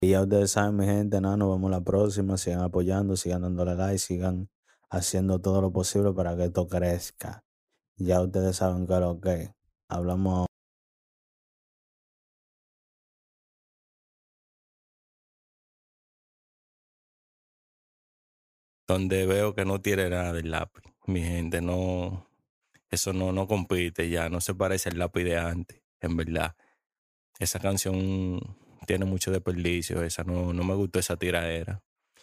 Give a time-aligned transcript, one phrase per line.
[0.00, 2.36] Y ya ustedes saben, mi gente, nada, nos vemos la próxima.
[2.36, 4.50] Sigan apoyando, sigan dándole like, sigan
[4.90, 7.44] haciendo todo lo posible para que esto crezca.
[7.96, 9.54] Ya ustedes saben que lo que
[9.88, 10.46] hablamos.
[18.88, 20.82] donde veo que no tiene nada el lápiz.
[21.06, 22.28] Mi gente, no,
[22.90, 26.54] eso no, no compite ya, no se parece al lápiz de antes, en verdad.
[27.38, 28.40] Esa canción
[28.86, 31.82] tiene mucho desperdicio, esa no, no me gustó esa tiradera.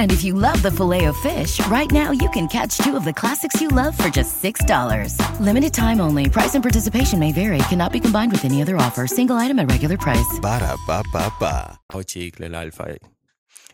[0.00, 3.04] And if you love the filet of fish, right now you can catch two of
[3.04, 5.14] the classics you love for just $6.
[5.40, 6.26] Limited time only.
[6.30, 7.58] Price and participation may vary.
[7.68, 9.06] Cannot be combined with any other offer.
[9.06, 10.40] Single item at regular price.
[10.40, 11.78] Ba da ba ba ba.
[11.92, 12.96] Bajo chicle, el alfa.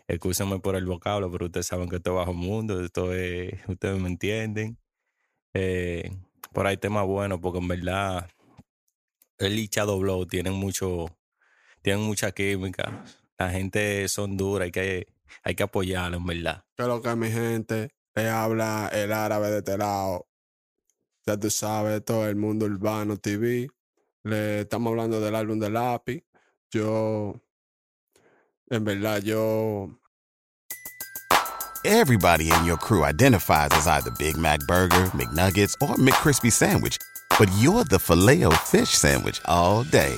[0.09, 3.97] Excúsenme por el vocablo, pero ustedes saben que esto es bajo mundo, esto es, ustedes
[3.97, 4.77] me entienden.
[5.53, 6.11] Eh,
[6.51, 8.29] por ahí temas buenos, porque en verdad
[9.37, 11.05] el y Shadow Blow tienen mucho,
[11.81, 13.05] tienen mucha química.
[13.37, 15.07] La gente son duras, hay que,
[15.43, 16.65] hay que apoyarlos, en verdad.
[16.75, 20.27] Que lo que mi gente le habla el árabe de este lado.
[21.25, 23.69] Ya tú sabes, todo el mundo urbano TV.
[24.23, 26.23] Le estamos hablando del álbum de Lápiz.
[26.71, 27.41] Yo,
[28.69, 29.89] en verdad, yo
[31.85, 36.97] Everybody in your crew identifies as either Big Mac Burger, McNuggets, or McCrispy Sandwich.
[37.39, 40.17] But you're the filet fish Sandwich all day.